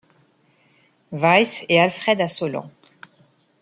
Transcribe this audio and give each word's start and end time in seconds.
Weiss, 1.11 1.63
et 1.69 1.79
Alfred 1.79 2.19
Assollant. 2.21 2.71